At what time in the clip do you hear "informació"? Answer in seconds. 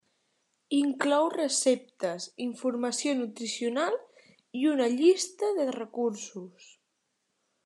2.47-3.15